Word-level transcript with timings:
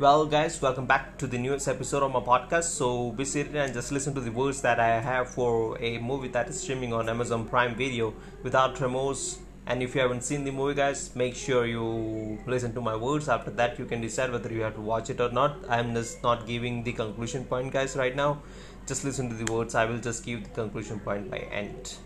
Well, 0.00 0.26
guys, 0.26 0.62
welcome 0.62 0.86
back 0.86 1.18
to 1.18 1.26
the 1.26 1.38
newest 1.38 1.66
episode 1.66 2.04
of 2.04 2.12
my 2.12 2.20
podcast. 2.20 2.70
So, 2.70 3.10
be 3.10 3.24
seated 3.24 3.56
and 3.56 3.74
just 3.74 3.90
listen 3.90 4.14
to 4.14 4.20
the 4.20 4.30
words 4.30 4.60
that 4.62 4.78
I 4.78 5.00
have 5.00 5.28
for 5.28 5.76
a 5.82 5.98
movie 5.98 6.28
that 6.28 6.46
is 6.46 6.60
streaming 6.60 6.92
on 6.92 7.08
Amazon 7.08 7.48
Prime 7.48 7.74
Video 7.74 8.14
without 8.44 8.80
remorse. 8.80 9.40
And 9.66 9.82
if 9.82 9.96
you 9.96 10.00
haven't 10.00 10.22
seen 10.22 10.44
the 10.44 10.52
movie, 10.52 10.74
guys, 10.74 11.16
make 11.16 11.34
sure 11.34 11.66
you 11.66 12.38
listen 12.46 12.72
to 12.74 12.80
my 12.80 12.94
words. 12.94 13.28
After 13.28 13.50
that, 13.50 13.76
you 13.80 13.86
can 13.86 14.00
decide 14.00 14.30
whether 14.30 14.52
you 14.52 14.60
have 14.60 14.76
to 14.76 14.80
watch 14.80 15.10
it 15.10 15.20
or 15.20 15.32
not. 15.32 15.68
I'm 15.68 15.92
just 15.94 16.22
not 16.22 16.46
giving 16.46 16.84
the 16.84 16.92
conclusion 16.92 17.44
point, 17.44 17.72
guys, 17.72 17.96
right 17.96 18.14
now. 18.14 18.40
Just 18.86 19.04
listen 19.04 19.28
to 19.30 19.34
the 19.34 19.52
words. 19.52 19.74
I 19.74 19.84
will 19.84 19.98
just 19.98 20.24
give 20.24 20.44
the 20.44 20.50
conclusion 20.50 21.00
point 21.00 21.28
by 21.28 21.38
end. 21.38 21.96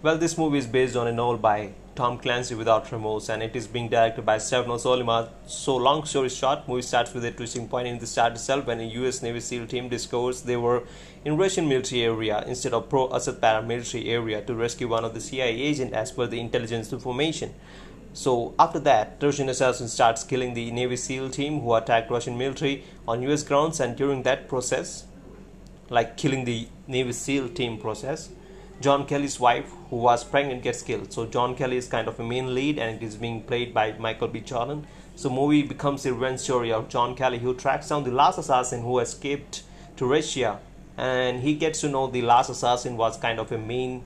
Well, 0.00 0.16
this 0.16 0.38
movie 0.38 0.58
is 0.58 0.66
based 0.68 0.94
on 0.94 1.08
a 1.08 1.12
novel 1.12 1.38
by 1.38 1.72
Tom 1.94 2.16
Clancy 2.16 2.54
without 2.54 2.90
remorse, 2.90 3.28
and 3.28 3.42
it 3.42 3.54
is 3.54 3.66
being 3.66 3.88
directed 3.88 4.24
by 4.24 4.38
Stefano 4.38 4.76
Sollima. 4.76 5.28
So, 5.46 5.76
long 5.76 6.04
story 6.06 6.30
short, 6.30 6.66
movie 6.66 6.80
starts 6.80 7.12
with 7.12 7.24
a 7.26 7.30
twisting 7.30 7.68
point 7.68 7.86
in 7.86 7.98
the 7.98 8.06
start 8.06 8.32
itself 8.32 8.66
when 8.66 8.80
a 8.80 8.84
U.S. 9.00 9.20
Navy 9.20 9.40
SEAL 9.40 9.66
team 9.66 9.90
discovers 9.90 10.42
they 10.42 10.56
were 10.56 10.84
in 11.24 11.36
Russian 11.36 11.68
military 11.68 12.02
area 12.02 12.42
instead 12.46 12.72
of 12.72 12.88
pro-Assad 12.88 13.42
paramilitary 13.42 14.08
area 14.08 14.40
to 14.42 14.54
rescue 14.54 14.88
one 14.88 15.04
of 15.04 15.12
the 15.12 15.20
CIA 15.20 15.50
agent 15.50 15.92
as 15.92 16.10
per 16.10 16.26
the 16.26 16.40
intelligence 16.40 16.92
information. 16.94 17.52
So 18.14 18.54
after 18.58 18.78
that, 18.80 19.18
Russian 19.20 19.50
assassin 19.50 19.88
starts 19.88 20.24
killing 20.24 20.54
the 20.54 20.70
Navy 20.70 20.96
SEAL 20.96 21.30
team 21.30 21.60
who 21.60 21.74
attacked 21.74 22.10
Russian 22.10 22.38
military 22.38 22.84
on 23.06 23.22
US 23.22 23.42
grounds 23.42 23.80
and 23.80 23.96
during 23.96 24.22
that 24.22 24.48
process, 24.48 25.04
like 25.90 26.16
killing 26.16 26.44
the 26.46 26.68
Navy 26.86 27.12
SEAL 27.12 27.50
team 27.50 27.78
process, 27.78 28.30
John 28.82 29.06
Kelly's 29.06 29.38
wife, 29.38 29.70
who 29.90 29.96
was 29.96 30.24
pregnant, 30.24 30.64
gets 30.64 30.82
killed. 30.82 31.12
So 31.12 31.24
John 31.24 31.54
Kelly 31.54 31.76
is 31.76 31.86
kind 31.86 32.08
of 32.08 32.18
a 32.18 32.24
main 32.24 32.52
lead, 32.52 32.80
and 32.80 32.96
it 32.96 33.06
is 33.06 33.14
being 33.14 33.44
played 33.44 33.72
by 33.72 33.92
Michael 33.92 34.26
B. 34.26 34.40
Jordan. 34.40 34.86
So 35.14 35.30
movie 35.30 35.62
becomes 35.62 36.04
a 36.04 36.12
revenge 36.12 36.40
story 36.40 36.72
of 36.72 36.88
John 36.88 37.14
Kelly, 37.14 37.38
who 37.38 37.54
tracks 37.54 37.90
down 37.90 38.02
the 38.02 38.10
last 38.10 38.38
assassin 38.38 38.82
who 38.82 38.98
escaped 38.98 39.62
to 39.98 40.04
Russia, 40.04 40.58
and 40.96 41.42
he 41.42 41.54
gets 41.54 41.80
to 41.82 41.88
know 41.88 42.08
the 42.08 42.22
last 42.22 42.50
assassin 42.50 42.96
was 42.96 43.16
kind 43.16 43.38
of 43.38 43.52
a 43.52 43.58
main 43.58 44.02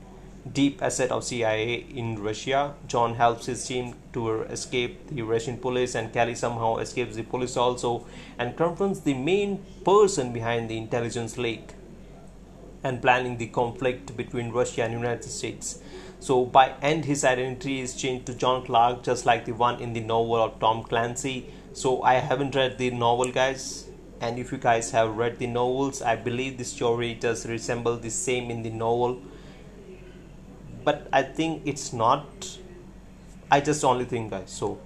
deep 0.53 0.83
asset 0.83 1.11
of 1.11 1.23
CIA 1.23 1.85
in 1.89 2.21
Russia. 2.21 2.75
John 2.87 3.15
helps 3.15 3.47
his 3.47 3.65
team 3.65 3.95
to 4.13 4.41
escape 4.43 5.07
the 5.09 5.23
Russian 5.23 5.57
police, 5.57 5.95
and 5.95 6.13
Kelly 6.13 6.35
somehow 6.35 6.77
escapes 6.77 7.15
the 7.15 7.23
police 7.23 7.57
also 7.57 8.05
and 8.37 8.55
confronts 8.55 8.99
the 8.99 9.15
main 9.15 9.65
person 9.83 10.31
behind 10.31 10.69
the 10.69 10.77
intelligence 10.77 11.35
leak 11.37 11.73
and 12.87 13.01
planning 13.01 13.37
the 13.37 13.47
conflict 13.47 14.15
between 14.17 14.51
Russia 14.51 14.83
and 14.83 14.93
United 14.93 15.29
States. 15.29 15.79
So 16.19 16.45
by 16.45 16.73
end 16.81 17.05
his 17.05 17.23
identity 17.23 17.79
is 17.81 17.95
changed 17.95 18.25
to 18.27 18.33
John 18.33 18.65
Clark 18.65 19.03
just 19.03 19.25
like 19.25 19.45
the 19.45 19.51
one 19.51 19.79
in 19.79 19.93
the 19.93 19.99
novel 19.99 20.37
of 20.37 20.59
Tom 20.59 20.83
Clancy. 20.83 21.45
So 21.73 22.01
I 22.01 22.15
haven't 22.15 22.55
read 22.55 22.77
the 22.77 22.89
novel 22.89 23.31
guys 23.31 23.87
and 24.19 24.39
if 24.39 24.51
you 24.51 24.57
guys 24.57 24.91
have 24.91 25.15
read 25.15 25.37
the 25.37 25.47
novels 25.47 26.01
I 26.01 26.15
believe 26.15 26.57
the 26.57 26.65
story 26.65 27.13
does 27.13 27.45
resemble 27.45 27.97
the 27.97 28.09
same 28.09 28.49
in 28.49 28.63
the 28.63 28.71
novel 28.71 29.21
but 30.83 31.07
I 31.13 31.21
think 31.23 31.63
it's 31.65 31.93
not 31.93 32.57
I 33.51 33.61
just 33.61 33.83
only 33.83 34.05
think 34.05 34.31
guys 34.31 34.49
so 34.49 34.79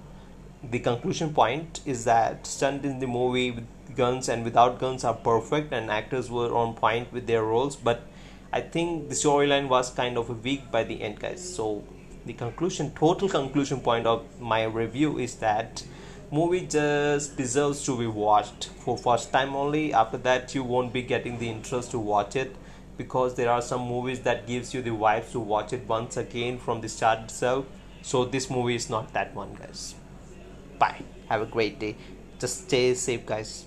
the 0.62 0.78
conclusion 0.78 1.32
point 1.32 1.80
is 1.86 2.04
that 2.04 2.46
stunt 2.46 2.84
in 2.84 2.98
the 2.98 3.06
movie 3.06 3.50
with 3.50 3.66
guns 3.96 4.28
and 4.28 4.44
without 4.44 4.78
guns 4.78 5.04
are 5.04 5.14
perfect 5.14 5.72
and 5.72 5.90
actors 5.90 6.30
were 6.30 6.54
on 6.54 6.74
point 6.74 7.12
with 7.12 7.26
their 7.26 7.42
roles 7.42 7.76
but 7.76 8.02
i 8.52 8.60
think 8.60 9.08
the 9.08 9.14
storyline 9.14 9.68
was 9.68 9.90
kind 9.90 10.18
of 10.18 10.44
weak 10.44 10.70
by 10.70 10.84
the 10.84 11.00
end 11.02 11.18
guys. 11.18 11.42
So 11.56 11.82
the 12.26 12.34
conclusion 12.34 12.92
total 12.92 13.28
conclusion 13.28 13.80
point 13.80 14.06
of 14.06 14.24
my 14.40 14.64
review 14.64 15.18
is 15.18 15.36
that 15.36 15.82
movie 16.30 16.66
just 16.66 17.36
deserves 17.36 17.84
to 17.86 17.96
be 17.98 18.06
watched 18.06 18.68
for 18.84 18.96
first 18.96 19.32
time 19.32 19.56
only. 19.56 19.92
After 19.92 20.18
that 20.18 20.54
you 20.54 20.62
won't 20.62 20.92
be 20.92 21.02
getting 21.02 21.38
the 21.38 21.48
interest 21.48 21.90
to 21.92 21.98
watch 21.98 22.36
it 22.36 22.54
because 22.96 23.34
there 23.34 23.50
are 23.50 23.62
some 23.62 23.82
movies 23.82 24.20
that 24.20 24.46
gives 24.46 24.72
you 24.74 24.82
the 24.82 24.90
vibes 24.90 25.32
to 25.32 25.40
watch 25.40 25.72
it 25.72 25.86
once 25.86 26.16
again 26.16 26.58
from 26.58 26.80
the 26.80 26.88
start 26.88 27.20
itself. 27.20 27.66
So 28.02 28.24
this 28.24 28.50
movie 28.50 28.74
is 28.74 28.88
not 28.90 29.12
that 29.14 29.34
one 29.34 29.54
guys. 29.54 29.94
Bye. 30.78 31.02
Have 31.28 31.42
a 31.42 31.46
great 31.46 31.78
day. 31.78 31.96
Just 32.38 32.64
stay 32.64 32.94
safe 32.94 33.24
guys 33.24 33.66